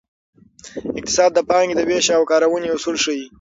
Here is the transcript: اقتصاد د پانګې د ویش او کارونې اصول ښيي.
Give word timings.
اقتصاد 0.99 1.31
د 1.33 1.39
پانګې 1.49 1.75
د 1.77 1.81
ویش 1.89 2.07
او 2.17 2.23
کارونې 2.31 2.69
اصول 2.75 2.95
ښيي. 3.03 3.25